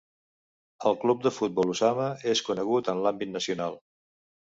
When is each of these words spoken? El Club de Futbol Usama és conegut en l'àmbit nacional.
El 0.91 0.95
Club 1.01 1.19
de 1.27 1.31
Futbol 1.35 1.73
Usama 1.73 2.07
és 2.31 2.41
conegut 2.47 2.89
en 2.95 3.03
l'àmbit 3.05 3.33
nacional. 3.35 3.79